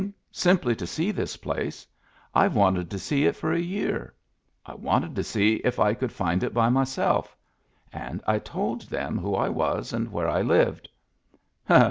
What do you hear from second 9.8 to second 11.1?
and where I lived.